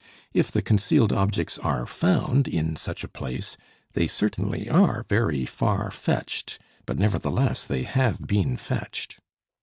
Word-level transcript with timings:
If 0.33 0.51
the 0.51 0.63
concealed 0.63 1.13
objects 1.13 1.59
are 1.59 1.85
found 1.85 2.47
in 2.47 2.75
such 2.75 3.03
a 3.03 3.07
place, 3.07 3.55
they 3.93 4.07
certainly 4.07 4.67
are 4.67 5.03
very 5.03 5.45
far 5.45 5.91
fetched, 5.91 6.57
but 6.87 6.97
nevertheless 6.97 7.67
they 7.67 7.83
have 7.83 8.25
been 8.25 8.57
"fetched." 8.57 9.19